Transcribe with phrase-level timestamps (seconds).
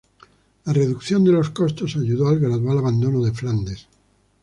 [0.65, 3.87] La reducción de los costos ayudó al gradual abandono de Flandes.